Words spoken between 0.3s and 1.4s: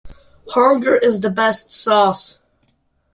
Hunger is the